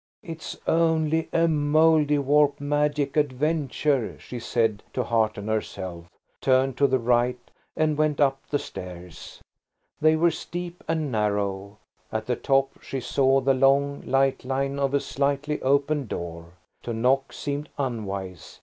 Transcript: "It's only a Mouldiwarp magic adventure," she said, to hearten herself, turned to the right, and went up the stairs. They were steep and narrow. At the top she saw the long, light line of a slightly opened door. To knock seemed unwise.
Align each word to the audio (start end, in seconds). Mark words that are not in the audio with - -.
"It's 0.23 0.57
only 0.65 1.29
a 1.31 1.47
Mouldiwarp 1.47 2.59
magic 2.59 3.15
adventure," 3.15 4.17
she 4.17 4.39
said, 4.39 4.81
to 4.93 5.03
hearten 5.03 5.47
herself, 5.47 6.09
turned 6.41 6.75
to 6.77 6.87
the 6.87 6.97
right, 6.97 7.37
and 7.77 7.95
went 7.99 8.19
up 8.19 8.41
the 8.49 8.57
stairs. 8.57 9.43
They 9.99 10.15
were 10.15 10.31
steep 10.31 10.83
and 10.87 11.11
narrow. 11.11 11.77
At 12.11 12.25
the 12.25 12.35
top 12.35 12.81
she 12.81 12.99
saw 12.99 13.41
the 13.41 13.53
long, 13.53 14.01
light 14.01 14.43
line 14.43 14.79
of 14.79 14.95
a 14.95 14.99
slightly 14.99 15.61
opened 15.61 16.07
door. 16.07 16.53
To 16.81 16.93
knock 16.93 17.31
seemed 17.31 17.69
unwise. 17.77 18.59